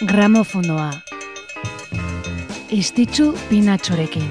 Gramofonoa 0.00 0.90
Istitzu 2.72 3.34
pinatxorekin 3.50 4.30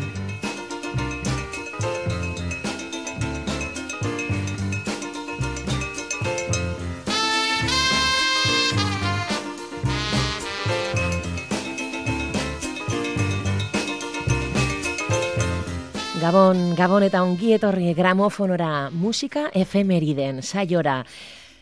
Gabon, 16.19 16.73
Gabon 16.73 17.05
eta 17.05 17.21
ongi 17.21 17.53
etorri 17.53 17.93
gramofonora 17.93 18.89
musika 18.89 19.51
efemeriden 19.53 20.41
saiora. 20.41 21.03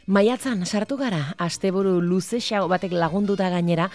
Maiatzan 0.08 0.62
sartu 0.64 0.96
gara, 0.96 1.34
asteburu 1.36 1.98
luze 2.00 2.38
xau 2.40 2.62
batek 2.72 2.94
lagunduta 2.96 3.50
gainera, 3.52 3.90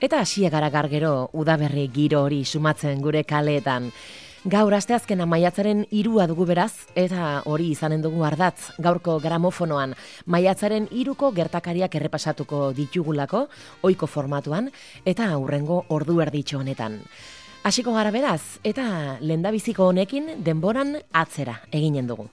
eta 0.00 0.22
hasie 0.24 0.48
gara 0.48 0.70
gargero 0.72 1.28
udaberri 1.36 1.90
giro 1.92 2.22
hori 2.24 2.38
sumatzen 2.46 3.02
gure 3.04 3.20
kaleetan. 3.28 3.90
Gaur 4.48 4.72
asteazkena 4.72 5.26
maiatzaren 5.28 5.84
irua 5.92 6.24
dugu 6.26 6.46
beraz, 6.48 6.72
eta 6.96 7.42
hori 7.44 7.68
izanen 7.74 8.00
dugu 8.00 8.24
ardatz, 8.24 8.70
gaurko 8.80 9.18
gramofonoan, 9.20 9.92
maiatzaren 10.24 10.88
iruko 10.88 11.34
gertakariak 11.36 12.00
errepasatuko 12.00 12.72
ditugulako, 12.72 13.44
oiko 13.84 14.08
formatuan, 14.08 14.72
eta 15.04 15.28
aurrengo 15.36 15.82
ordu 15.92 16.22
erditxo 16.24 16.64
honetan. 16.64 17.02
Hasiko 17.68 17.92
gara 17.92 18.08
beraz, 18.08 18.56
eta 18.64 19.18
lendabiziko 19.20 19.92
honekin 19.92 20.38
denboran 20.40 20.96
atzera 21.12 21.60
eginen 21.68 22.08
dugu. 22.08 22.30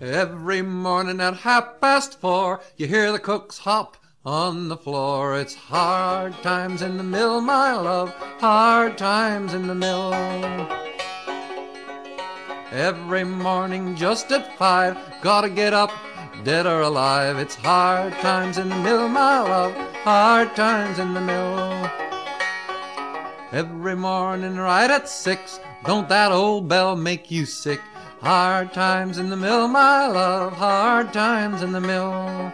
Every 0.00 0.62
morning 0.62 1.20
at 1.20 1.38
half 1.38 1.80
past 1.80 2.20
four, 2.20 2.60
you 2.76 2.86
hear 2.86 3.10
the 3.10 3.18
cooks 3.18 3.58
hop 3.58 3.96
on 4.24 4.68
the 4.68 4.76
floor. 4.76 5.36
It's 5.36 5.56
hard 5.56 6.34
times 6.34 6.82
in 6.82 6.96
the 6.96 7.02
mill, 7.02 7.40
my 7.40 7.72
love, 7.72 8.10
hard 8.38 8.96
times 8.96 9.54
in 9.54 9.66
the 9.66 9.74
mill. 9.74 10.14
Every 12.70 13.24
morning 13.24 13.96
just 13.96 14.30
at 14.30 14.56
five, 14.56 14.96
gotta 15.20 15.50
get 15.50 15.74
up, 15.74 15.90
dead 16.44 16.66
or 16.66 16.82
alive. 16.82 17.36
It's 17.36 17.56
hard 17.56 18.12
times 18.20 18.56
in 18.56 18.68
the 18.68 18.76
mill, 18.76 19.08
my 19.08 19.40
love, 19.40 19.74
hard 20.04 20.54
times 20.54 21.00
in 21.00 21.12
the 21.12 21.20
mill. 21.20 21.90
Every 23.50 23.96
morning 23.96 24.58
right 24.58 24.92
at 24.92 25.08
six, 25.08 25.58
don't 25.84 26.08
that 26.08 26.30
old 26.30 26.68
bell 26.68 26.94
make 26.94 27.32
you 27.32 27.44
sick? 27.46 27.80
Hard 28.20 28.72
times 28.72 29.18
in 29.18 29.30
the 29.30 29.36
mill, 29.36 29.68
my 29.68 30.08
love, 30.08 30.52
hard 30.54 31.12
times 31.12 31.62
in 31.62 31.70
the 31.70 31.80
mill. 31.80 32.52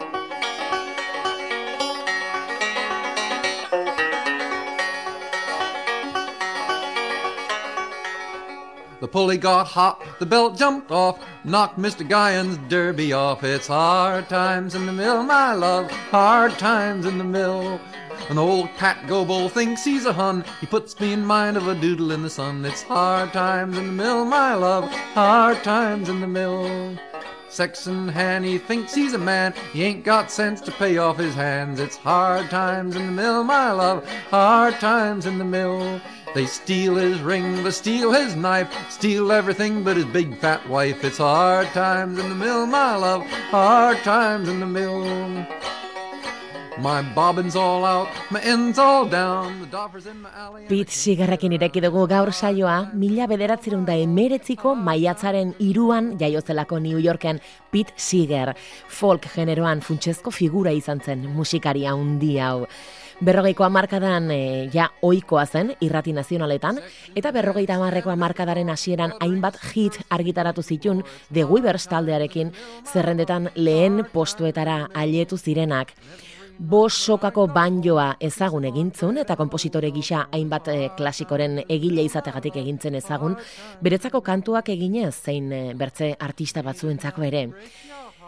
The 9.00 9.08
pulley 9.08 9.38
got 9.38 9.66
hot, 9.66 10.02
the 10.18 10.26
belt 10.26 10.58
jumped 10.58 10.90
off, 10.90 11.18
knocked 11.44 11.78
Mr. 11.78 12.06
Guyan's 12.06 12.58
derby 12.68 13.14
off. 13.14 13.42
It's 13.42 13.66
hard 13.66 14.28
times 14.28 14.74
in 14.74 14.84
the 14.84 14.92
mill, 14.92 15.22
my 15.22 15.54
love, 15.54 15.90
hard 15.90 16.52
times 16.58 17.06
in 17.06 17.16
the 17.16 17.24
mill. 17.24 17.80
An 18.28 18.38
old 18.38 18.68
Pat 18.76 18.98
Gobo 19.06 19.50
thinks 19.50 19.84
he's 19.84 20.06
a 20.06 20.12
Hun. 20.12 20.44
He 20.60 20.66
puts 20.66 20.98
me 20.98 21.12
in 21.12 21.24
mind 21.24 21.56
of 21.56 21.68
a 21.68 21.74
doodle 21.74 22.12
in 22.12 22.22
the 22.22 22.30
sun. 22.30 22.64
It's 22.64 22.82
hard 22.82 23.32
times 23.32 23.76
in 23.76 23.86
the 23.86 23.92
mill, 23.92 24.24
my 24.24 24.54
love, 24.54 24.90
hard 25.14 25.62
times 25.62 26.08
in 26.08 26.20
the 26.20 26.26
mill. 26.26 26.98
Sexton 27.54 28.08
Hanny 28.08 28.58
thinks 28.58 28.94
he's 28.94 29.12
a 29.12 29.18
man. 29.18 29.54
He 29.72 29.84
ain't 29.84 30.04
got 30.04 30.30
sense 30.30 30.60
to 30.62 30.72
pay 30.72 30.98
off 30.98 31.18
his 31.18 31.34
hands. 31.34 31.78
It's 31.78 31.96
hard 31.96 32.50
times 32.50 32.96
in 32.96 33.06
the 33.06 33.12
mill, 33.12 33.44
my 33.44 33.70
love, 33.70 34.04
hard 34.28 34.74
times 34.80 35.26
in 35.26 35.38
the 35.38 35.44
mill. 35.44 36.00
They 36.34 36.46
steal 36.46 36.96
his 36.96 37.20
ring, 37.20 37.62
they 37.62 37.70
steal 37.70 38.10
his 38.10 38.34
knife, 38.34 38.74
steal 38.90 39.30
everything 39.30 39.84
but 39.84 39.96
his 39.96 40.06
big 40.06 40.36
fat 40.40 40.68
wife. 40.68 41.04
It's 41.04 41.18
hard 41.18 41.68
times 41.68 42.18
in 42.18 42.28
the 42.28 42.34
mill, 42.34 42.66
my 42.66 42.96
love, 42.96 43.22
hard 43.22 43.98
times 43.98 44.48
in 44.48 44.58
the 44.58 44.66
mill. 44.66 45.46
My 46.82 47.02
bobbin's 47.14 47.54
all 47.54 47.84
out, 47.84 48.08
my 48.30 48.40
end's 48.40 48.78
all 48.78 49.06
down, 49.06 49.60
the 49.60 49.66
doffer's 49.66 50.06
in 50.06 50.20
my 50.20 50.30
alley. 50.34 50.66
Pit 50.66 50.90
sigarrekin 50.90 51.54
ireki 51.54 51.78
dugu 51.84 52.02
gaur 52.10 52.32
saioa, 52.34 52.90
mila 52.98 53.28
bederatzerun 53.30 53.84
da 53.86 53.94
emeretziko 53.94 54.74
maiatzaren 54.74 55.54
iruan 55.62 56.16
jaiozelako 56.18 56.80
New 56.82 56.98
Yorken 56.98 57.38
Pit 57.70 57.92
Seeger. 57.96 58.56
Folk 58.88 59.28
generoan 59.36 59.84
funtsezko 59.86 60.34
figura 60.34 60.74
izan 60.74 61.00
zen 61.00 61.28
musikaria 61.30 61.94
handi 61.94 62.38
hau. 62.42 62.66
Berrogeiko 63.22 63.62
amarkadan 63.62 64.26
e, 64.34 64.68
ja 64.74 64.88
oikoa 65.06 65.46
zen 65.46 65.76
irrati 65.80 66.12
nazionaletan, 66.12 66.80
eta 67.14 67.30
berrogeita 67.30 67.78
amarreko 67.78 68.10
amarkadaren 68.10 68.74
hasieran 68.74 69.14
hainbat 69.20 69.60
hit 69.70 70.00
argitaratu 70.10 70.62
zitun 70.62 71.04
The 71.32 71.46
Weavers 71.46 71.86
taldearekin 71.86 72.50
zerrendetan 72.82 73.52
lehen 73.54 74.02
postuetara 74.12 74.88
ailetu 74.92 75.38
zirenak. 75.38 75.94
Bos 76.58 76.92
sokako 76.94 77.48
banjoa 77.50 78.14
ezagun 78.22 78.64
egintzun 78.68 79.18
eta 79.18 79.34
konpositore 79.34 79.90
gisa 79.90 80.20
hainbat 80.32 80.68
e, 80.70 80.76
klasikoren 80.96 81.58
egile 81.66 82.04
izategatik 82.06 82.60
egintzen 82.62 82.94
ezagun, 82.94 83.34
beretzako 83.82 84.20
kantuak 84.22 84.70
eginez 84.70 85.14
zein 85.14 85.50
e, 85.52 85.62
bertze 85.74 86.12
artista 86.14 86.62
batzuentzako 86.62 87.26
ere. 87.26 87.48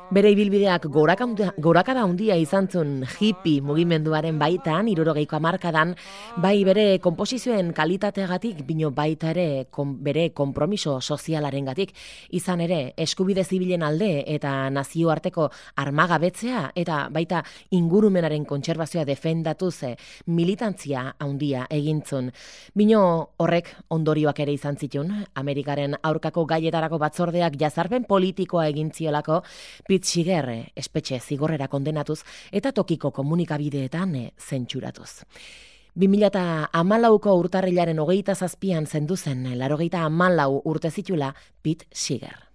Bere 0.07 0.31
ibilbideak 0.31 0.85
gorakada 0.87 2.03
handia 2.05 2.37
izan 2.39 2.69
zuen 2.71 3.01
hippie 3.19 3.59
mugimenduaren 3.59 4.37
baitan, 4.39 4.87
irurogeiko 4.87 5.35
amarkadan, 5.41 5.97
bai 6.39 6.61
bere 6.63 7.01
komposizioen 7.03 7.73
kalitateagatik, 7.75 8.61
bino 8.69 8.93
baita 8.95 9.33
ere 9.33 9.67
kon, 9.75 9.97
bere 10.07 10.29
kompromiso 10.31 11.01
sozialaren 11.01 11.67
gatik, 11.67 11.91
izan 12.31 12.63
ere 12.63 12.93
eskubide 12.97 13.43
zibilen 13.43 13.83
alde 13.83 14.23
eta 14.31 14.53
nazioarteko 14.71 15.49
armagabetzea 15.83 16.63
eta 16.79 17.01
baita 17.11 17.43
ingurumenaren 17.75 18.47
kontserbazioa 18.47 19.05
defendatu 19.11 19.73
ze 19.73 19.97
militantzia 20.27 21.17
handia 21.19 21.67
egintzun. 21.69 22.31
Bino 22.75 23.03
horrek 23.43 23.75
ondorioak 23.91 24.39
ere 24.47 24.55
izan 24.55 24.79
zitun, 24.79 25.11
Amerikaren 25.35 25.99
aurkako 26.01 26.47
gaietarako 26.47 27.03
batzordeak 27.03 27.59
jazarpen 27.59 28.07
politikoa 28.07 28.69
egintziolako, 28.71 29.43
Pitzigerre 29.97 30.75
espetxe 30.77 31.17
zigorrera 31.25 31.71
kondenatuz 31.73 32.19
eta 32.53 32.73
tokiko 32.77 33.15
komunikabideetan 33.17 34.11
e, 34.19 34.25
zentsuratuz. 34.37 35.23
2008ko 35.97 37.33
urtarrilaren 37.41 38.03
hogeita 38.05 38.35
zazpian 38.37 38.85
zenduzen, 38.85 39.47
larogeita 39.57 40.05
amalau 40.05 40.61
urte 40.69 40.91
zitula 40.91 41.33
Pit 41.63 41.87
Siger. 41.93 42.46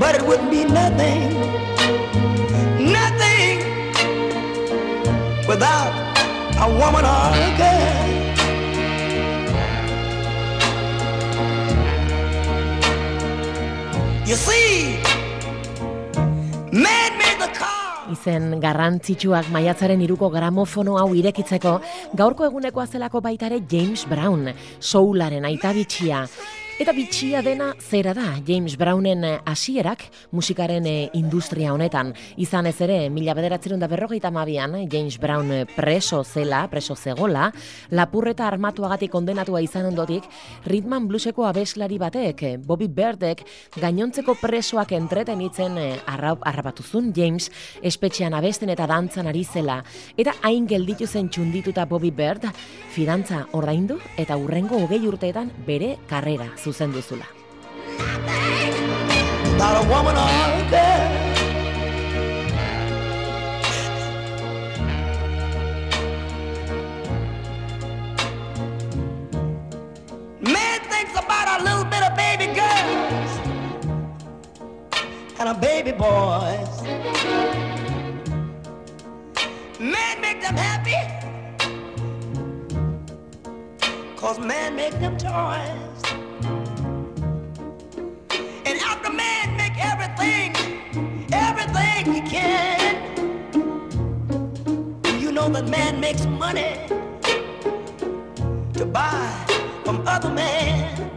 But 0.00 0.14
it 0.16 0.24
wouldn't 0.26 0.50
be 0.50 0.64
nothing, 0.64 1.28
nothing 2.80 3.58
without 5.46 5.92
a 6.56 6.66
woman 6.80 7.04
or 7.04 7.28
a 7.36 7.48
girl. 7.60 8.00
You 14.24 14.36
see, 14.36 14.96
man 16.72 17.12
made 17.20 17.36
the 17.36 17.50
car. 17.52 18.08
Izen 18.14 18.56
garrantzitsuak 18.62 19.52
maiatzaren 19.52 20.00
iruko 20.00 20.30
gramofono 20.32 20.96
hau 20.96 21.10
irekitzeko, 21.12 21.76
gaurko 22.16 22.48
egunekoa 22.48 22.86
zelako 22.86 23.20
baitare 23.20 23.60
James 23.68 24.06
Brown, 24.08 24.48
soularen 24.80 25.44
aita 25.44 25.74
bitxia. 25.76 26.24
Eta 26.80 26.94
bitxia 26.96 27.42
dena 27.44 27.74
zera 27.76 28.14
da, 28.16 28.38
James 28.40 28.78
Brownen 28.80 29.24
eh, 29.28 29.34
hasierak 29.44 30.06
musikaren 30.32 30.86
eh, 30.88 31.10
industria 31.12 31.74
honetan. 31.74 32.14
Izan 32.40 32.70
ez 32.70 32.78
ere, 32.80 33.10
mila 33.12 33.34
bederatzerun 33.36 33.82
da 33.82 33.88
berrogeita 33.90 34.30
mabian, 34.32 34.78
James 34.88 35.18
Brown 35.20 35.52
eh, 35.52 35.66
preso 35.68 36.22
zela, 36.24 36.62
preso 36.72 36.96
zegola, 36.96 37.50
lapurreta 37.92 38.46
armatuagatik 38.48 39.12
kondenatua 39.12 39.60
izan 39.60 39.90
ondotik, 39.90 40.24
ritman 40.64 41.04
blueseko 41.10 41.44
abeslari 41.50 41.98
batek, 42.00 42.42
eh, 42.48 42.54
Bobby 42.56 42.88
Birdek, 42.88 43.44
gainontzeko 43.76 44.38
presoak 44.40 44.96
entretenitzen 44.96 45.76
eh, 45.76 46.00
arrap, 46.08 46.40
arrapatuzun 46.48 47.12
James, 47.12 47.50
espetxean 47.82 48.32
abesten 48.32 48.72
eta 48.72 48.88
dantzan 48.88 49.28
ari 49.28 49.44
zela. 49.44 49.82
Eta 50.16 50.32
hain 50.40 50.64
gelditu 50.64 51.04
zen 51.04 51.28
txundituta 51.28 51.84
Bobby 51.84 52.08
Bird, 52.08 52.48
fidantza 52.96 53.44
ordaindu 53.52 54.00
eta 54.16 54.40
urrengo 54.40 54.80
hogei 54.80 55.04
urteetan 55.04 55.52
bere 55.68 55.98
karrera 56.08 56.48
zuzen 56.70 56.92
duzula. 56.92 57.26
without 59.52 59.84
a 59.84 59.88
woman 59.88 60.14
a 60.14 60.28
about 71.24 71.60
a 71.60 71.64
little 71.64 71.84
bit 71.84 72.02
of 72.08 72.12
baby 72.16 72.46
girls 72.60 73.32
and 75.38 75.48
a 75.48 75.54
baby 75.54 75.92
boys. 75.92 76.74
Man 79.80 80.20
make 80.20 80.40
them 80.40 80.56
happy 80.56 81.00
Cause 84.16 84.38
man 84.38 84.76
make 84.76 84.92
them 85.00 85.16
toys 85.16 86.09
He 92.30 92.38
You 95.18 95.32
know 95.32 95.48
that 95.48 95.68
man 95.68 95.98
makes 96.00 96.26
money 96.26 96.76
To 98.74 98.86
buy 98.86 99.28
from 99.84 100.06
other 100.06 100.30
men. 100.30 101.10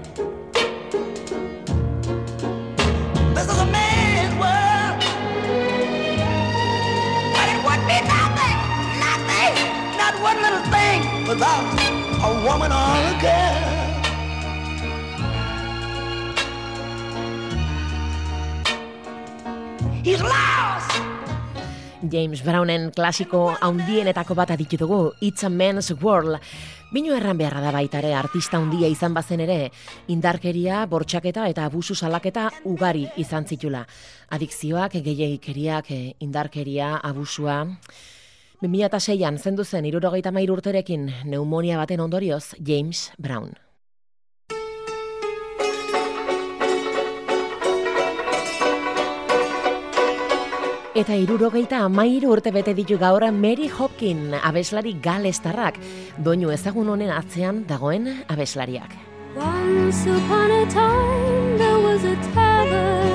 This 3.36 3.48
is 3.48 3.60
a 3.60 3.66
man's 3.68 4.34
world. 4.42 5.22
But 7.22 7.48
it 7.54 7.60
would 7.66 7.84
be 7.90 7.98
nothing, 8.16 8.58
nothing 9.06 9.56
Not 10.02 10.16
one 10.30 10.40
little 10.42 10.66
thing 10.74 11.28
without 11.28 11.66
a 12.26 12.32
woman 12.48 12.72
or 12.72 13.18
a 13.18 13.22
girl 13.22 13.73
Lost 20.04 20.92
James 22.12 22.42
Brownen 22.44 22.90
klasiko 22.92 23.54
haundienetako 23.62 24.36
bat 24.36 24.52
aditutugu, 24.52 25.14
It's 25.22 25.46
a 25.46 25.50
Man's 25.50 25.94
World. 26.02 26.42
Bino 26.92 27.16
erran 27.16 27.38
beharra 27.40 27.62
da 27.64 27.72
baitare 27.72 28.12
artista 28.14 28.60
handia 28.60 28.90
izan 28.92 29.14
bazen 29.16 29.40
ere, 29.40 29.72
indarkeria, 30.12 30.84
bortxaketa 30.92 31.48
eta 31.48 31.70
abusu 31.72 31.96
salaketa 31.96 32.50
ugari 32.66 33.08
izan 33.16 33.48
zitula. 33.48 33.86
Adikzioak, 34.30 35.00
gehiagikeriak, 35.00 35.92
eh, 35.92 36.16
indarkeria, 36.20 36.98
abusua... 37.02 37.64
2006an 38.64 39.40
zendu 39.40 39.66
zen 39.66 39.86
irurogeita 39.86 40.32
mairu 40.32 40.54
urterekin 40.56 41.10
neumonia 41.28 41.78
baten 41.78 42.00
ondorioz 42.00 42.56
James 42.60 43.12
Brown. 43.18 43.56
Eta 50.94 51.16
irurogeita 51.18 51.80
amairu 51.88 52.36
urte 52.36 52.52
bete 52.54 52.76
ditu 52.78 53.00
gaur 53.02 53.24
Mary 53.34 53.66
Hopkin, 53.68 54.36
abeslari 54.38 54.94
galestarrak, 55.02 55.80
doinu 56.20 56.52
ezagun 56.54 56.92
honen 56.94 57.10
atzean 57.10 57.64
dagoen 57.66 58.06
abeslariak. 58.30 58.94
Once 59.36 60.06
upon 60.06 60.52
a 60.52 60.66
time 60.70 61.58
there 61.58 61.80
was 61.82 62.04
a 62.06 62.16
tavern 62.36 63.13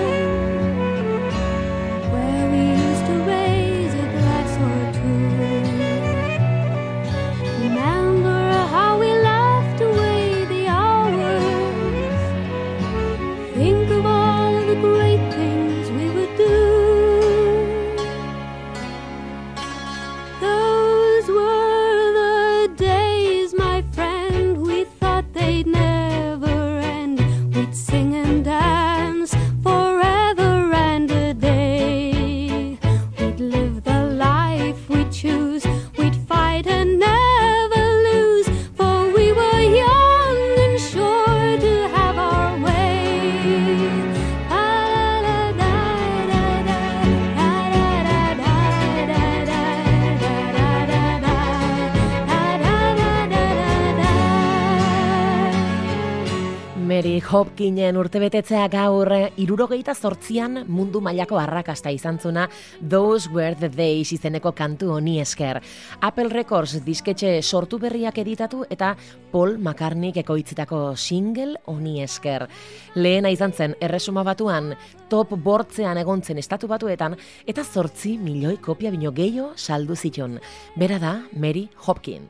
Mary 57.58 57.66
Hopkinen 57.66 57.96
urtebetetzea 57.98 58.68
gaur 58.70 59.08
irurogeita 59.36 59.90
zortzian 59.94 60.60
mundu 60.70 61.00
mailako 61.02 61.40
arrakasta 61.40 61.90
izan 61.90 62.20
zuna 62.22 62.44
Those 62.78 63.28
Were 63.34 63.56
the 63.58 63.68
Days 63.68 64.12
izeneko 64.12 64.52
kantu 64.52 64.92
honi 64.94 65.16
esker. 65.18 65.58
Apple 66.00 66.28
Records 66.28 66.78
disketxe 66.86 67.42
sortu 67.42 67.80
berriak 67.82 68.18
editatu 68.22 68.62
eta 68.70 68.94
Paul 69.32 69.58
McCartney 69.58 70.12
ekoitzitako 70.14 70.94
single 70.94 71.58
honi 71.66 72.00
esker. 72.04 72.46
Lehena 72.94 73.34
izan 73.34 73.52
zen 73.52 73.74
erresuma 73.80 74.22
batuan 74.22 74.76
top 75.10 75.34
bortzean 75.34 75.98
egontzen 75.98 76.38
estatu 76.38 76.68
batuetan 76.68 77.16
eta 77.44 77.64
zortzi 77.64 78.18
milioi 78.18 78.58
kopia 78.62 78.94
bino 78.94 79.10
gehiago 79.10 79.56
saldu 79.56 79.96
zitun. 79.96 80.38
Bera 80.76 81.00
da 81.02 81.24
Mary 81.32 81.68
Hopkin. 81.88 82.28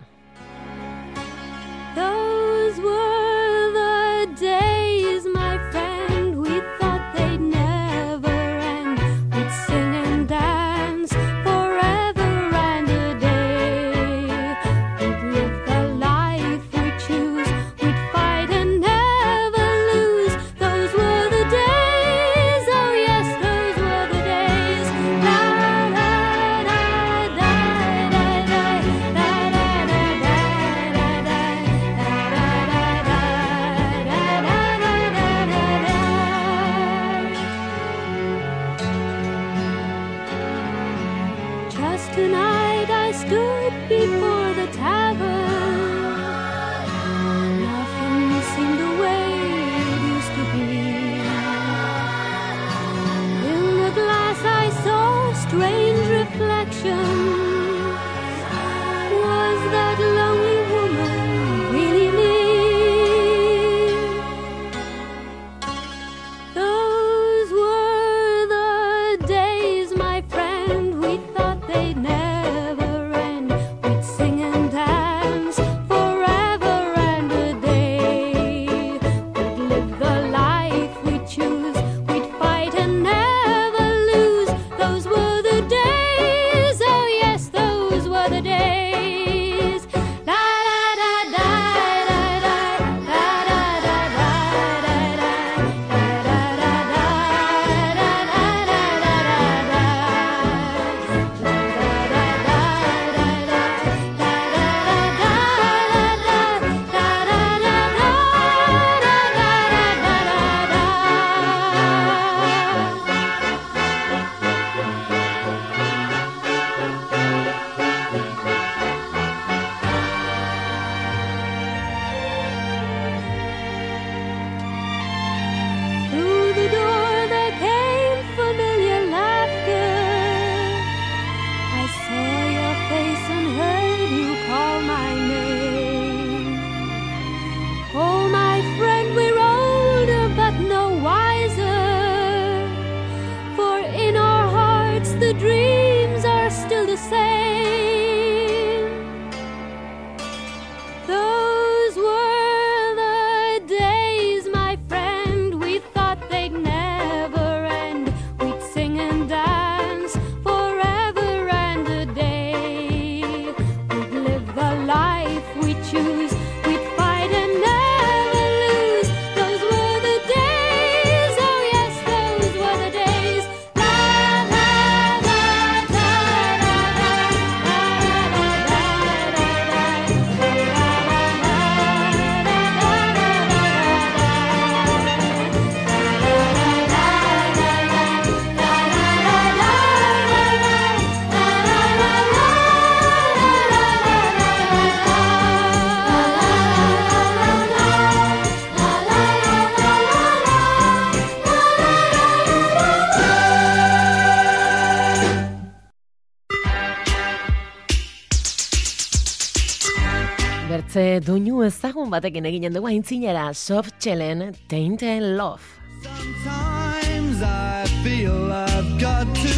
Doinu 211.59 211.67
ezagun 211.67 212.11
batekin 212.13 212.45
eginen 212.47 212.75
dugu 212.75 212.87
aintzinera 212.87 213.53
soft 213.53 213.95
chellen 214.01 214.55
Tainted 214.69 215.23
Love. 215.39 215.63
Sometimes 216.05 217.43
I 217.43 217.85
feel 218.05 218.53
I've 218.53 219.01
got 219.01 219.27
to 219.35 219.57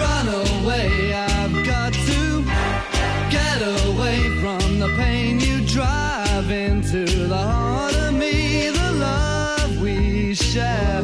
run 0.00 0.28
away. 0.28 1.12
I've 1.12 1.58
got 1.66 1.92
to 1.92 2.44
get 3.34 3.60
away 3.62 4.20
from 4.40 4.78
the 4.78 4.88
pain 4.96 5.40
you 5.40 5.66
drive 5.66 6.52
into 6.52 7.04
the 7.04 7.36
heart 7.36 7.96
of 7.96 8.14
me. 8.14 8.70
The 8.70 8.92
love 8.92 9.82
we 9.82 10.36
share 10.36 10.95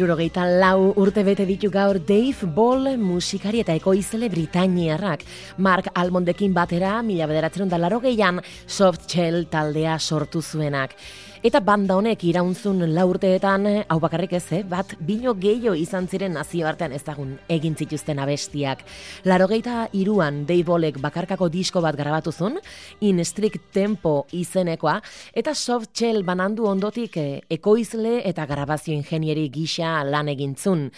Irurogeita 0.00 0.46
lau 0.48 0.94
urte 0.96 1.20
bete 1.20 1.44
ditu 1.44 1.68
gaur 1.68 1.98
Dave 2.00 2.46
Ball 2.56 2.94
musikari 2.96 3.60
eta 3.60 3.74
ekoizle 3.76 4.30
Britainiarrak. 4.32 5.26
Mark 5.60 5.90
Almondekin 5.92 6.54
batera, 6.56 6.94
mila 7.04 7.26
bederatzen 7.28 7.68
da 7.68 7.76
laro 7.76 7.98
gehian, 8.00 8.40
Soft 8.64 9.04
Shell 9.12 9.50
taldea 9.52 9.98
sortu 10.00 10.40
zuenak. 10.40 10.96
Eta 11.40 11.62
banda 11.64 11.94
honek 11.96 12.20
iraunzun 12.28 12.82
lau 12.92 13.06
urteetan, 13.14 13.64
hau 13.88 13.96
bakarrik 13.96 14.34
ez, 14.36 14.42
eh? 14.52 14.58
bat 14.68 14.90
bino 15.00 15.32
gehiago 15.40 15.72
izan 15.72 16.04
ziren 16.04 16.34
nazioartean 16.36 16.92
ezagun 16.92 17.30
egin 17.48 17.78
zituzten 17.80 18.20
abestiak. 18.20 18.82
Larogeita 19.24 19.86
iruan 19.96 20.42
Dave 20.44 20.92
bakarkako 21.00 21.48
disko 21.48 21.80
bat 21.80 21.96
grabatu 21.96 22.30
zuen, 22.30 22.58
In 23.00 23.24
Strict 23.24 23.72
Tempo 23.72 24.26
izenekoa, 24.32 25.00
eta 25.32 25.54
Soft 25.54 25.96
Shell 25.96 26.24
banandu 26.24 26.66
ondotik 26.68 27.16
eh, 27.16 27.40
ekoizle 27.48 28.20
eta 28.28 28.44
grabazio 28.44 28.92
ingenieri 28.92 29.48
gisa 29.48 30.04
lan 30.04 30.28
egintzun. 30.28 30.90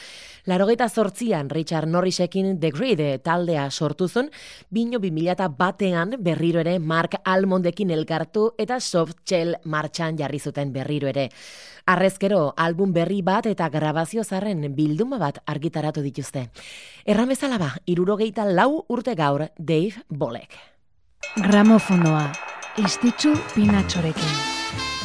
Larogeita 0.46 0.88
zortzian 0.88 1.50
Richard 1.50 1.86
Norrisekin 1.86 2.58
The 2.58 2.72
Grid 2.72 2.98
eh, 2.98 3.18
taldea 3.22 3.70
sortu 3.70 4.08
zuen, 4.08 4.28
bino 4.70 4.98
2000 4.98 5.48
batean 5.56 6.16
berriro 6.18 6.58
ere 6.58 6.80
Mark 6.80 7.20
Almondekin 7.22 7.94
elkartu 7.94 8.50
eta 8.58 8.80
Soft 8.80 9.22
Shell 9.22 9.54
martxan 9.62 10.18
jarri 10.18 10.31
zuten 10.38 10.72
berriro 10.72 11.08
ere. 11.08 11.30
Arrezkero, 11.86 12.54
album 12.56 12.92
berri 12.92 13.22
bat 13.22 13.46
eta 13.46 13.68
grabazio 13.68 14.24
zarren 14.24 14.74
bilduma 14.74 15.18
bat 15.18 15.42
argitaratu 15.46 16.02
dituzte. 16.02 16.50
Erran 17.04 17.28
bezala 17.28 17.58
ba, 17.58 17.74
irurogeita 17.86 18.44
lau 18.44 18.84
urte 18.88 19.14
gaur 19.14 19.48
Dave 19.58 20.04
Bolek. 20.08 20.54
Gramofonoa, 21.36 22.32
istitzu 22.78 23.34
pinatxorekin. 23.54 24.52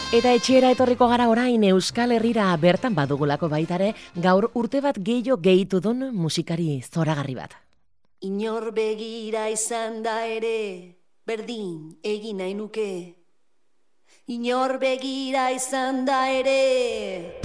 Eta 0.08 0.32
etxera 0.32 0.70
etorriko 0.72 1.10
gara 1.12 1.26
orain 1.28 1.64
Euskal 1.68 2.14
Herrira 2.16 2.46
bertan 2.62 2.94
badugulako 2.96 3.50
baitare, 3.52 3.90
gaur 4.16 4.46
urte 4.56 4.80
bat 4.80 4.96
gehiago 4.96 5.36
gehitu 5.44 5.82
dun 5.84 6.14
musikari 6.16 6.82
zoragarri 6.82 7.36
bat. 7.36 7.58
Inor 8.24 8.72
begira 8.72 9.50
izan 9.52 10.00
da 10.08 10.22
ere, 10.26 10.96
berdin 11.28 12.00
egin 12.08 12.40
nahi 12.40 12.56
nuke. 12.56 13.17
Inor 14.30 14.76
begira 14.82 15.52
izan 15.56 16.02
da 16.04 16.18
ere, 16.28 17.40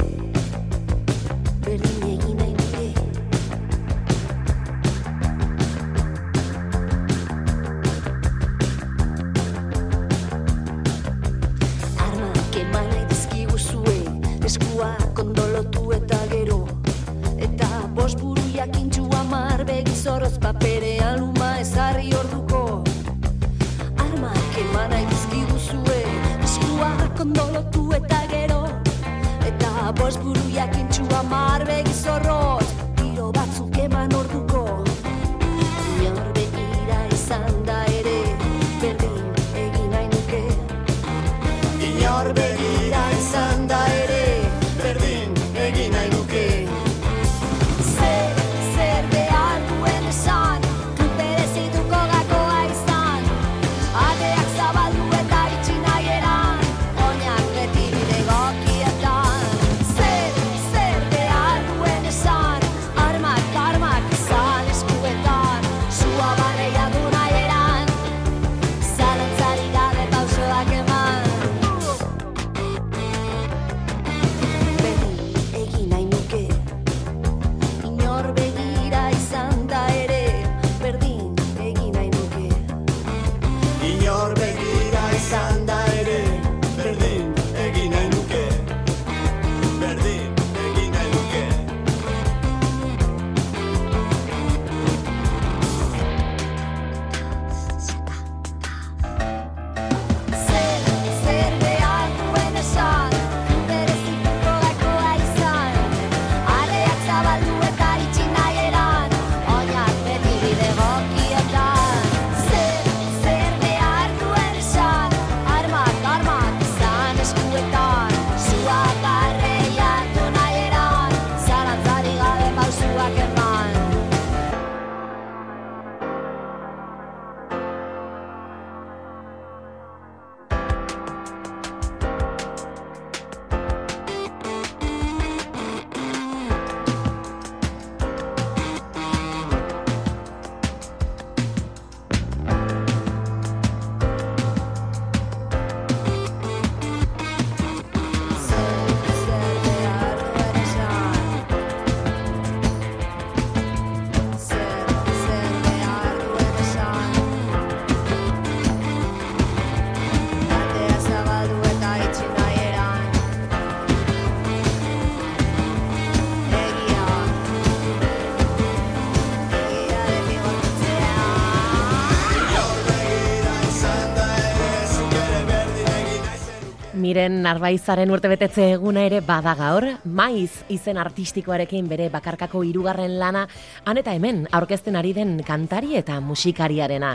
miren 177.12 177.42
narbaizaren 177.44 178.08
urtebetetze 178.08 178.70
eguna 178.72 179.02
ere 179.04 179.18
bada 179.20 179.52
gaur, 179.58 179.84
maiz 180.16 180.62
izen 180.72 180.96
artistikoarekin 180.96 181.90
bere 181.90 182.06
bakarkako 182.08 182.62
hirugarren 182.64 183.18
lana, 183.20 183.42
han 183.84 184.00
eta 184.00 184.14
hemen 184.16 184.46
aurkezten 184.56 184.96
ari 184.96 185.10
den 185.12 185.34
kantari 185.44 185.98
eta 185.98 186.16
musikariarena. 186.24 187.10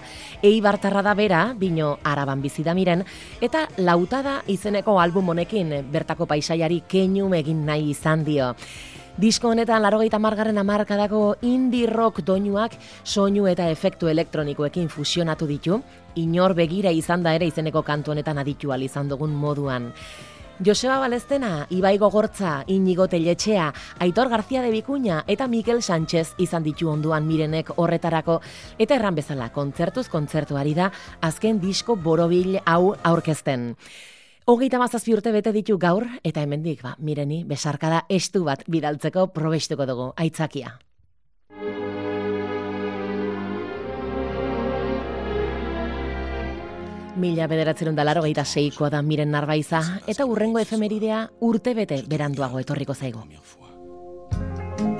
Eibartarra 0.45 1.01
da 1.01 1.15
bera, 1.17 1.39
bino 1.57 1.95
araban 2.05 2.43
bizi 2.45 2.61
da 2.67 2.75
miren, 2.77 3.01
eta 3.41 3.63
lautada 3.77 4.43
izeneko 4.45 4.99
album 5.01 5.33
honekin 5.33 5.73
bertako 5.89 6.29
paisaiari 6.29 6.83
keinu 6.85 7.31
egin 7.33 7.65
nahi 7.65 7.89
izan 7.95 8.21
dio. 8.27 8.53
Disko 9.17 9.49
honetan 9.49 9.81
larogeita 9.81 10.19
margarren 10.21 10.59
amarkadako 10.61 11.39
indie 11.41 11.87
rock 11.89 12.19
doinuak 12.21 12.75
soinu 13.01 13.47
eta 13.49 13.65
efektu 13.73 14.11
elektronikoekin 14.11 14.91
fusionatu 14.93 15.47
ditu, 15.49 15.79
inor 16.21 16.53
begira 16.53 16.91
izan 16.93 17.23
da 17.25 17.33
ere 17.33 17.47
izeneko 17.49 17.81
kantu 17.81 18.11
honetan 18.13 18.37
aditu 18.37 18.69
izan 18.77 19.09
dugun 19.09 19.33
moduan. 19.33 19.91
Joseba 20.63 20.99
Balestena, 20.99 21.65
Ibai 21.69 21.97
Gogortza, 21.97 22.63
Inigo 22.67 23.07
Telletxea, 23.07 23.73
Aitor 23.99 24.29
García 24.29 24.61
de 24.61 24.71
Bikuña 24.71 25.23
eta 25.25 25.47
Mikel 25.47 25.81
Sánchez 25.81 26.35
izan 26.37 26.61
ditu 26.61 26.89
onduan 26.89 27.25
mirenek 27.25 27.71
horretarako 27.75 28.41
eta 28.77 28.95
erran 28.95 29.15
bezala 29.15 29.49
kontzertuz 29.49 30.09
kontzertuari 30.09 30.75
da 30.75 30.91
azken 31.21 31.59
disko 31.59 31.95
borobil 31.95 32.59
hau 32.65 32.95
aurkezten. 33.03 33.75
Hogeita 34.47 34.79
mazazpi 34.79 35.11
urte 35.11 35.33
bete 35.35 35.51
ditu 35.51 35.75
gaur, 35.75 36.05
eta 36.23 36.39
hemendik 36.39 36.79
ba, 36.79 36.93
mireni, 37.03 37.41
besarkada 37.43 38.05
estu 38.07 38.45
bat 38.47 38.61
bidaltzeko 38.71 39.25
probestuko 39.35 39.83
dugu, 39.89 40.05
aitzakia. 40.15 40.69
Mila 47.19 47.49
bederatzerun 47.51 47.99
da 47.99 48.05
laro 48.07 48.23
gehieta 48.23 48.45
seikoa 48.47 48.87
da 48.93 49.01
miren 49.03 49.35
narbaiza, 49.35 49.81
eta 50.07 50.23
urrengo 50.31 50.63
efemeridea 50.63 51.25
urte 51.43 51.73
bete 51.75 51.99
beranduago 52.07 52.63
etorriko 52.63 52.95
zaigu. 52.95 53.25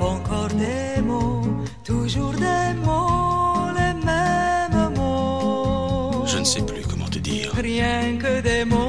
Encore 0.10 0.60
des 0.60 1.00
mots, 1.08 1.48
toujours 1.86 2.36
des 2.36 2.76
mots, 2.84 3.72
les 3.80 3.94
mêmes 4.04 4.94
mots. 4.98 6.26
Je 6.26 6.38
ne 6.38 6.44
sais 6.44 6.66
plus 6.66 6.86
comment 6.86 7.08
te 7.08 7.20
dire. 7.20 7.50
Rien 7.56 8.18
que 8.18 8.42
des 8.42 8.66
mots. 8.66 8.87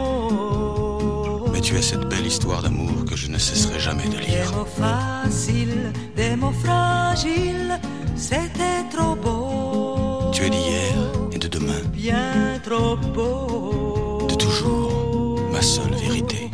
Tu 1.69 1.77
es 1.77 1.83
cette 1.83 2.07
belle 2.09 2.27
histoire 2.27 2.63
d'amour 2.63 3.05
que 3.05 3.15
je 3.15 3.29
ne 3.29 3.37
cesserai 3.37 3.79
jamais 3.79 4.05
de 4.05 4.17
Des 4.17 4.27
lire. 4.27 4.51
mots 4.57 4.65
faciles, 4.65 5.93
des 6.17 6.35
mots 6.35 6.57
fragiles, 6.65 7.79
c'était 8.17 8.85
trop 8.91 9.15
beau. 9.15 10.31
Tu 10.33 10.45
es 10.47 10.51
d'hier 10.51 10.95
et 11.31 11.39
de 11.39 11.47
demain, 11.47 11.83
Bien 11.93 12.59
trop 12.65 12.97
beau. 12.97 14.27
de 14.31 14.35
toujours, 14.35 15.41
ma 15.53 15.61
seule 15.61 15.95
vérité. 15.95 16.51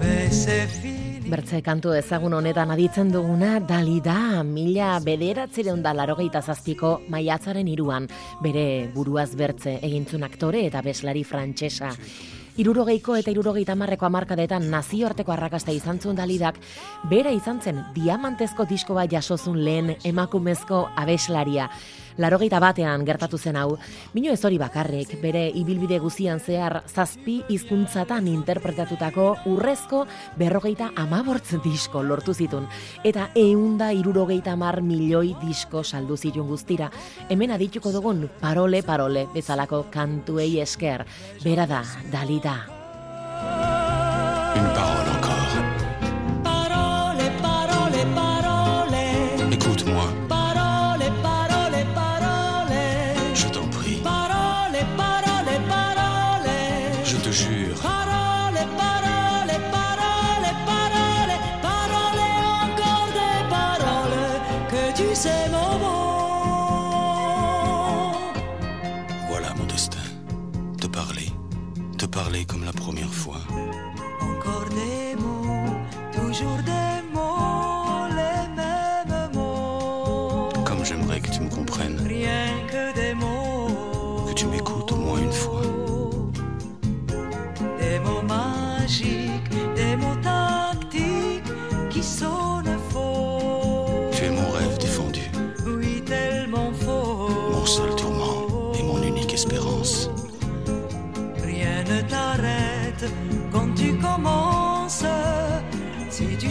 Mais 0.00 0.30
c'est. 0.30 0.68
Bertze 1.28 1.60
kantu 1.64 1.92
ezagun 1.96 2.32
honetan 2.36 2.70
aditzen 2.70 3.08
duguna 3.12 3.58
dali 3.60 4.00
da 4.00 4.42
mila 4.44 5.00
bederatzireun 5.00 5.80
da 5.82 5.92
larogeita 5.96 6.40
zazpiko 6.42 7.00
maiatzaren 7.08 7.66
iruan 7.68 8.06
bere 8.44 8.88
buruaz 8.94 9.34
bertze 9.34 9.78
egintzun 9.82 10.22
aktore 10.22 10.66
eta 10.68 10.82
beslari 10.82 11.24
frantsesa. 11.24 11.88
Irurogeiko 12.54 13.16
eta 13.18 13.32
irurogeita 13.34 13.74
marreko 13.74 14.06
amarkadetan 14.06 14.68
nazioarteko 14.70 15.32
arrakasta 15.34 15.72
izan 15.74 15.98
zuen 15.98 16.14
dalidak, 16.20 16.60
bera 17.10 17.32
izan 17.34 17.58
zen 17.58 17.80
diamantezko 17.96 18.68
disko 18.70 18.94
bat 18.94 19.10
jasozun 19.10 19.58
lehen 19.66 19.96
emakumezko 20.06 20.84
abeslaria. 21.02 21.66
Larogeita 22.18 22.60
batean 22.62 23.02
gertatu 23.06 23.38
zen 23.38 23.56
hau, 23.58 23.76
bino 24.12 24.30
ez 24.30 24.38
hori 24.46 24.58
bakarrik, 24.60 25.16
bere 25.22 25.48
ibilbide 25.50 25.98
guzian 25.98 26.38
zehar 26.38 26.82
zazpi 26.86 27.40
hizkuntzatan 27.50 28.28
interpretatutako 28.30 29.26
urrezko 29.50 30.04
berrogeita 30.38 30.92
amabortz 30.96 31.58
disko 31.64 32.04
lortu 32.06 32.34
zitun, 32.34 32.68
eta 33.02 33.30
eunda 33.34 33.90
irurogeita 33.92 34.54
mar 34.56 34.78
milioi 34.82 35.34
disko 35.42 35.82
saldu 35.82 36.16
zituen 36.16 36.46
guztira. 36.46 36.90
Hemen 37.28 37.50
adituko 37.50 37.90
dugun 37.90 38.28
parole 38.40 38.84
parole 38.86 39.26
bezalako 39.34 39.86
kantuei 39.90 40.60
esker, 40.62 41.06
bera 41.42 41.66
da, 41.66 41.82
dalida. 42.12 42.73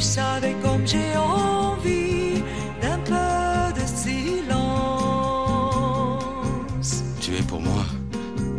Savais 0.03 0.55
comme 0.61 0.85
j'ai 0.85 1.15
envie 1.15 2.43
d'un 2.81 2.99
peu 2.99 3.73
de 3.79 3.85
silence. 3.87 4.51
Tu 7.21 7.35
es 7.37 7.41
pour 7.41 7.61
moi 7.61 7.85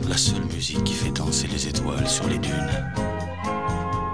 la 0.08 0.16
seule 0.16 0.46
musique 0.46 0.82
qui 0.84 0.94
fait 0.94 1.10
danser 1.10 1.46
les 1.46 1.68
étoiles 1.68 2.08
sur 2.08 2.26
les 2.28 2.38
dunes. 2.38 2.92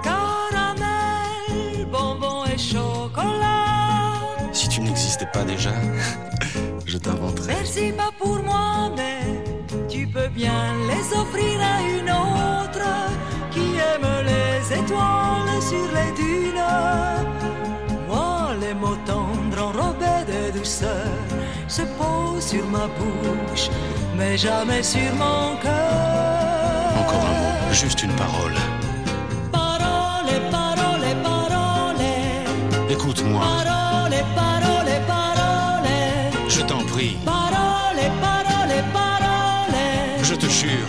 Caramel, 0.03 1.85
bonbon 1.89 2.43
et 2.53 2.57
chocolat. 2.57 4.27
Si 4.51 4.67
tu 4.67 4.81
n'existais 4.81 5.27
pas 5.33 5.45
déjà, 5.45 5.71
je 6.85 6.97
t'inventerais. 6.97 7.55
Merci 7.55 7.93
pas 7.93 8.11
pour 8.19 8.43
moi, 8.43 8.91
mais 8.97 9.21
tu 9.87 10.05
peux 10.05 10.27
bien 10.27 10.75
les 10.89 11.17
offrir 11.17 11.61
à 11.61 11.81
une 11.81 12.09
autre 12.11 12.30
qui 13.91 13.95
aime 13.95 14.25
les 14.25 14.73
étoiles 14.79 15.61
sur 15.61 15.87
les 15.93 16.11
dunes. 16.15 16.61
Moi, 18.07 18.51
les 18.59 18.73
mots 18.73 18.97
tendres 19.05 19.61
enrobés 19.63 20.25
de 20.27 20.57
douceur 20.57 21.07
se 21.67 21.81
posent 21.81 22.45
sur 22.45 22.65
ma 22.67 22.87
bouche, 22.97 23.69
mais 24.17 24.37
jamais 24.37 24.83
sur 24.83 25.13
mon 25.15 25.55
cœur. 25.61 26.93
Encore 27.01 27.25
un 27.25 27.67
mot, 27.67 27.73
juste 27.73 28.03
une 28.03 28.13
parole. 28.13 28.53
Parole, 29.51 30.31
parole, 30.51 31.07
parole, 31.23 32.05
Écoute-moi, 32.89 33.41
parole, 33.41 34.17
parole, 34.35 34.91
parole. 35.07 36.49
je 36.49 36.61
t'en 36.61 36.83
prie, 36.85 37.17
Parole, 37.25 38.01
parole, 38.21 38.83
parole. 38.93 40.23
je 40.23 40.35
te 40.35 40.45
jure. 40.47 40.87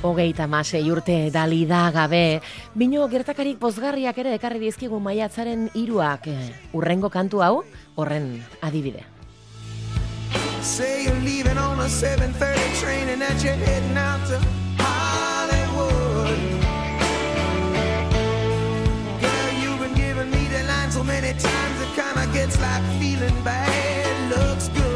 Hogeita 0.00 0.46
masei 0.48 0.86
urte 0.88 1.28
dali 1.30 1.66
da 1.68 1.90
gabe, 1.92 2.40
bino 2.72 3.04
gertakarik 3.12 3.58
pozgarriak 3.60 4.16
ere 4.22 4.32
ekarri 4.38 4.62
dizkigu 4.62 4.96
maiatzaren 4.96 5.66
hiruak 5.76 6.24
eh, 6.32 6.46
urrengo 6.72 7.10
kantu 7.12 7.42
hau, 7.44 7.64
horren 8.00 8.38
adibide. 8.64 9.04
Say 10.62 11.04
you're 11.04 11.20
leaving 11.20 11.58
on 11.58 11.80
a 11.80 11.88
7:30 11.88 12.80
train 12.80 13.08
and 13.12 13.20
that 13.20 13.44
you're 13.44 13.52
heading 13.52 13.96
out 13.96 14.24
to 14.28 14.40
Hollywood. 14.80 16.40
Girl, 19.20 19.52
you've 19.62 19.80
been 19.84 19.94
giving 19.94 20.30
me 20.30 20.48
the 20.48 20.62
line 20.64 20.90
so 20.90 21.04
many 21.04 21.32
times 21.36 21.76
it 21.84 21.92
kinda 21.92 22.24
gets 22.32 22.58
like 22.58 22.84
feeling 22.98 23.36
bad 23.44 24.30
looks 24.32 24.68
good. 24.68 24.89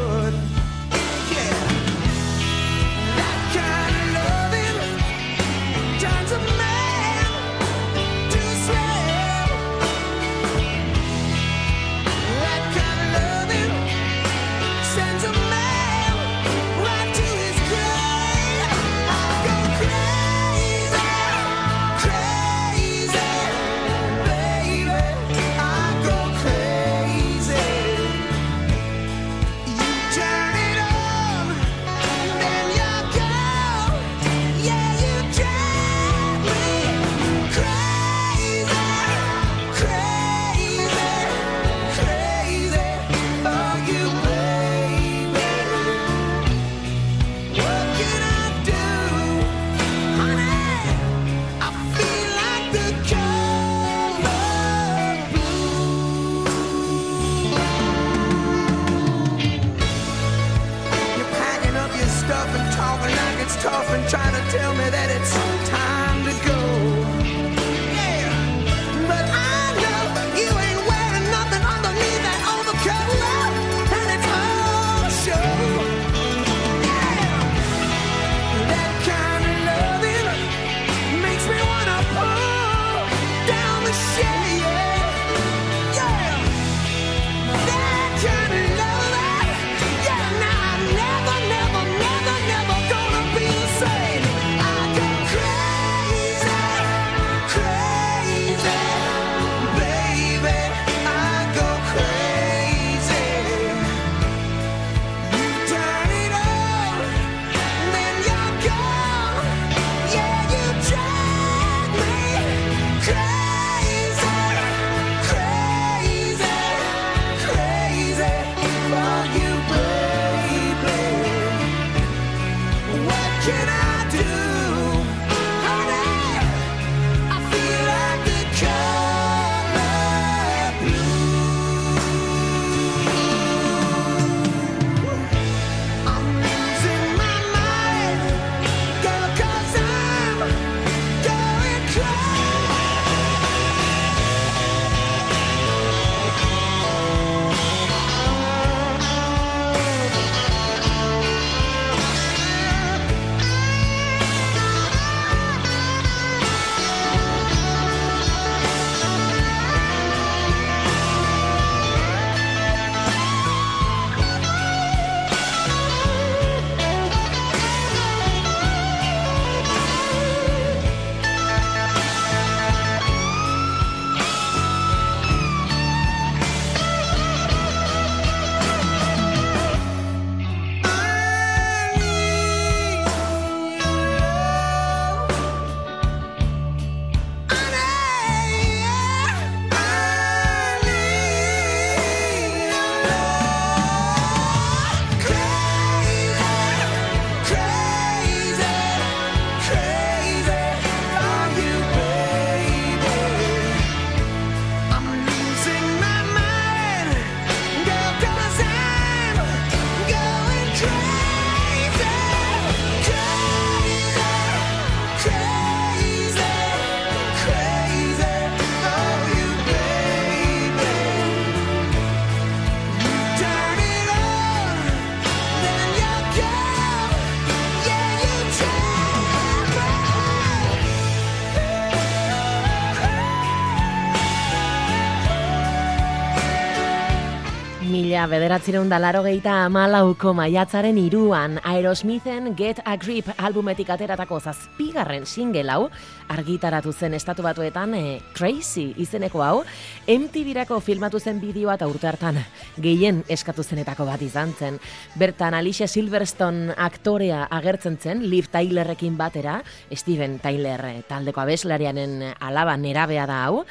Bederatzireun 238.25 238.89
da 238.89 238.97
laro 238.97 239.21
amalauko 239.23 240.33
maiatzaren 240.33 240.97
iruan 240.97 241.59
Aerosmithen 241.63 242.55
Get 242.55 242.79
a 242.85 242.95
Grip 242.97 243.27
albumetik 243.37 243.89
ateratako 243.89 244.39
zazpigarren 244.39 245.25
single 245.25 245.69
hau 245.69 245.89
argitaratu 246.27 246.91
zen 246.93 247.13
estatu 247.13 247.43
batuetan 247.43 247.93
eh, 247.93 248.21
Crazy 248.33 248.93
izeneko 248.97 249.43
hau 249.43 249.63
MTV-rako 250.07 250.79
filmatu 250.79 251.19
zen 251.19 251.39
bideoa 251.39 251.75
eta 251.75 251.87
urte 251.87 252.07
hartan 252.07 252.39
gehien 252.77 253.23
eskatu 253.29 253.63
zenetako 253.63 254.05
bat 254.05 254.21
izan 254.21 254.53
zen. 254.53 254.79
Bertan 255.15 255.53
Alicia 255.53 255.87
Silverstone 255.87 256.73
aktorea 256.77 257.45
agertzen 257.51 257.97
zen 257.97 258.23
Liv 258.29 258.47
Tylerrekin 258.51 259.17
batera 259.17 259.61
Steven 259.91 260.39
Tyler 260.39 261.03
taldeko 261.07 261.41
abeslarianen 261.41 262.33
alaba 262.39 262.77
nerabea 262.77 263.27
da 263.27 263.43
hau 263.45 263.65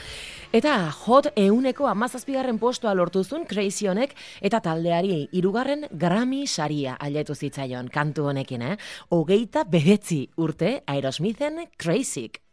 Eta 0.55 0.75
hot 0.87 1.33
euneko 1.35 1.89
amazazpigarren 1.91 2.61
postua 2.63 2.93
lortuzun 2.95 3.43
Crazy 3.51 3.89
honek 3.91 4.13
eta 4.51 4.61
taldeari 4.63 5.17
irugarren 5.35 5.83
Grammy 5.91 6.45
saria 6.47 6.95
aletu 7.09 7.35
zitzaion 7.35 7.91
kantu 7.91 8.29
honekin, 8.31 8.63
eh? 8.63 8.79
Hogeita 9.11 9.67
bedetzi 9.67 10.23
urte 10.39 10.77
Aerosmithen 10.87 11.65
Crazyk. 11.75 12.44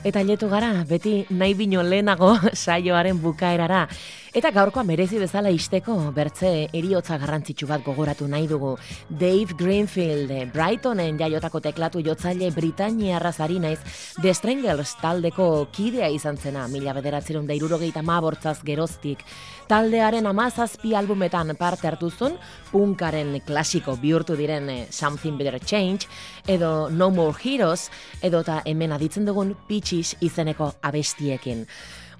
Eta 0.00 0.22
letu 0.24 0.48
gara, 0.48 0.70
beti 0.88 1.26
nahi 1.28 1.52
bino 1.52 1.82
lehenago 1.84 2.30
saioaren 2.62 3.18
bukaerara. 3.20 3.82
Eta 4.30 4.52
gaurkoa 4.54 4.84
merezi 4.86 5.18
bezala 5.18 5.50
isteko 5.50 5.96
bertze 6.14 6.68
eriotza 6.78 7.16
garrantzitsu 7.18 7.66
bat 7.66 7.82
gogoratu 7.82 8.28
nahi 8.30 8.44
dugu. 8.46 8.76
Dave 9.10 9.56
Greenfield, 9.58 10.30
Brightonen 10.54 11.16
jaiotako 11.18 11.58
teklatu 11.64 11.98
jotzaile 12.06 12.52
Britaniarra 12.54 13.32
zari 13.32 13.58
naiz, 13.58 13.80
The 14.22 14.30
Strangers 14.30 14.92
taldeko 15.00 15.66
kidea 15.74 16.06
izan 16.14 16.38
zena, 16.38 16.68
mila 16.70 16.94
bederatzerun 16.94 17.48
da 17.48 17.56
irurogeita 17.58 18.04
mabortzaz 18.06 18.60
geroztik. 18.62 19.24
Taldearen 19.66 20.28
amazazpi 20.30 20.94
albumetan 20.94 21.50
parte 21.58 21.90
hartu 21.90 22.12
zuen, 22.12 22.36
punkaren 22.70 23.40
klasiko 23.48 23.96
bihurtu 23.98 24.36
diren 24.38 24.70
eh, 24.70 24.84
Something 24.90 25.40
Better 25.42 25.58
Change, 25.58 26.06
edo 26.46 26.86
No 26.88 27.10
More 27.10 27.34
Heroes, 27.42 27.88
edo 28.22 28.44
eta 28.46 28.62
hemen 28.64 28.94
aditzen 28.94 29.26
dugun 29.26 29.56
Peaches 29.66 30.14
izeneko 30.20 30.70
abestiekin. 30.86 31.66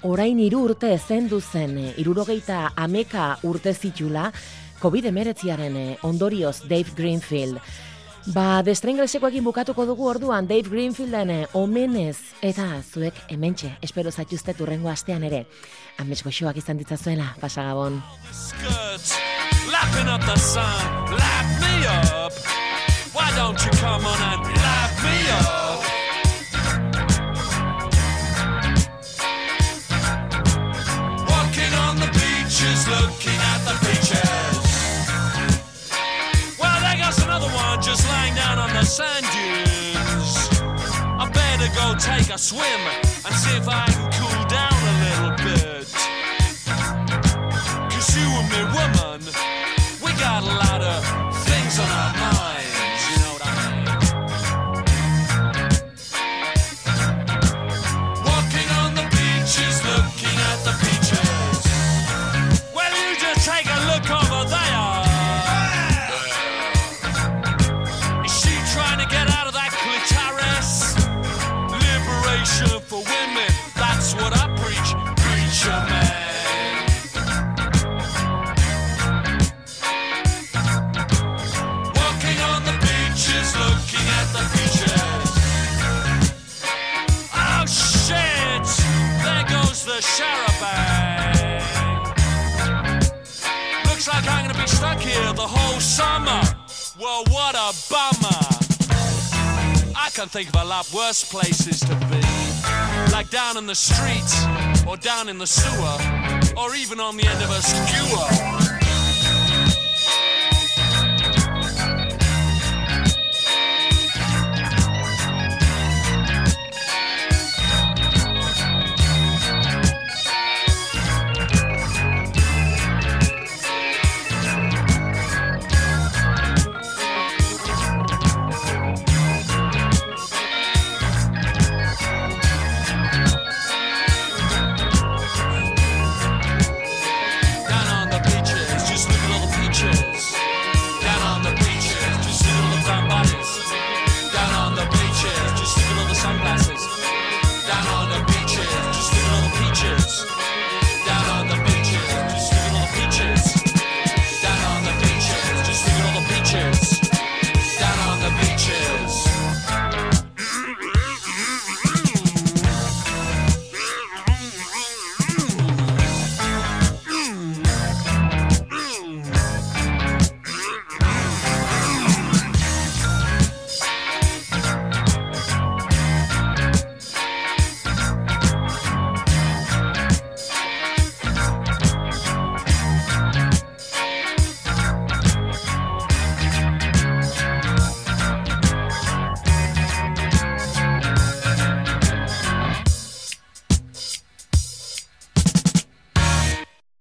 Orain 0.03 0.39
hiru 0.41 0.63
urte 0.65 0.95
zendu 0.97 1.43
zen, 1.45 1.77
eh, 1.77 1.95
irurogeita 2.01 2.71
ameka 2.77 3.35
urte 3.45 3.75
zitula, 3.75 4.31
COVID-19aren 4.81 5.77
eh, 5.77 5.97
ondorioz 6.03 6.63
Dave 6.69 6.95
Greenfield. 6.97 7.61
Ba, 8.33 8.63
The 8.65 8.75
Stranglersekoekin 8.75 9.45
bukatuko 9.45 9.85
dugu 9.87 10.09
orduan 10.09 10.49
Dave 10.49 10.69
Greenfielden 10.71 11.31
eh, 11.31 11.47
omenez 11.53 12.17
eta 12.41 12.81
zuek 12.81 13.15
hementxe, 13.29 13.75
espero 13.83 14.11
zaituztet 14.11 14.61
urrengo 14.61 14.89
astean 14.89 15.25
ere. 15.29 15.45
Ames 15.99 16.25
goxoak 16.25 16.57
izan 16.57 16.81
ditzazuela, 16.81 17.35
pasagabon. 17.41 18.01
lapping 19.71 20.09
up 20.09 20.21
the 20.25 20.37
sun, 20.37 21.13
lap 21.13 21.47
me 21.61 21.87
up. 21.87 22.33
Why 23.13 23.29
don't 23.37 23.61
you 23.65 23.71
come 23.73 24.07
on 24.07 24.21
and 24.33 24.45
lap 24.57 24.93
me 25.05 25.31
up? 25.31 26.00
Looking 32.91 33.39
at 33.53 33.61
the 33.69 33.75
beaches. 33.87 34.65
Well, 36.59 36.79
there 36.83 36.99
goes 36.99 37.19
another 37.23 37.51
one 37.55 37.81
just 37.83 38.03
lying 38.09 38.35
down 38.35 38.59
on 38.59 38.71
the 38.75 38.85
sand 38.85 39.27
dunes. 39.35 40.31
I 41.23 41.25
better 41.31 41.71
go 41.81 41.95
take 41.99 42.29
a 42.35 42.39
swim 42.39 42.83
and 43.25 43.35
see 43.43 43.57
if 43.57 43.69
I 43.69 43.87
can 43.87 44.11
cool 44.19 44.43
down 44.59 44.79
a 44.93 44.95
little 45.07 45.35
bit. 45.47 45.87
Cause 47.93 48.09
you 48.17 48.27
and 48.39 48.49
me, 48.53 48.63
woman, 48.75 49.21
we 50.03 50.11
got 50.19 50.43
a 50.43 50.53
lot 50.65 50.81
of 50.83 50.99
things 51.47 51.79
on 51.79 51.89
our 51.89 52.13
minds, 52.15 52.30
can 100.21 100.29
think 100.29 100.51
of 100.51 100.61
a 100.61 100.65
lot 100.67 100.87
worse 100.93 101.25
places 101.25 101.81
to 101.81 101.95
be. 102.11 102.21
Like 103.11 103.31
down 103.31 103.57
in 103.57 103.65
the 103.65 103.75
streets, 103.75 104.45
or 104.87 104.99
down 104.99 105.31
in 105.31 105.39
the 105.39 105.47
sewer, 105.47 105.97
or 106.59 106.75
even 106.75 107.01
on 107.01 107.17
the 107.17 107.25
end 107.25 107.43
of 107.43 107.49
a 107.49 107.63
skewer. 107.63 108.40